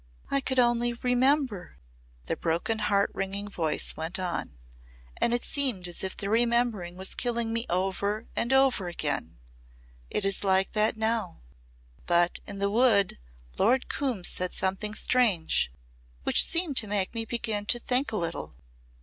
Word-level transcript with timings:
"I 0.31 0.41
could 0.41 0.57
only 0.57 0.93
remember," 0.93 1.77
the 2.25 2.35
broken 2.35 2.79
heart 2.79 3.11
wringing 3.13 3.47
voice 3.47 3.95
went 3.95 4.17
on. 4.17 4.57
"And 5.17 5.31
it 5.31 5.45
seemed 5.45 5.87
as 5.87 6.03
if 6.03 6.17
the 6.17 6.27
remembering 6.27 6.95
was 6.95 7.13
killing 7.13 7.53
me 7.53 7.67
over 7.69 8.25
and 8.35 8.51
over 8.51 8.87
again 8.87 9.37
It 10.09 10.25
is 10.25 10.43
like 10.43 10.71
that 10.71 10.97
now. 10.97 11.41
But 12.07 12.39
in 12.47 12.57
the 12.57 12.71
Wood 12.71 13.19
Lord 13.59 13.89
Coombe 13.89 14.23
said 14.23 14.53
something 14.53 14.95
strange 14.95 15.71
which 16.23 16.43
seemed 16.43 16.77
to 16.77 16.87
make 16.87 17.13
me 17.13 17.23
begin 17.23 17.67
to 17.67 17.77
think 17.77 18.11
a 18.11 18.17
little. 18.17 18.55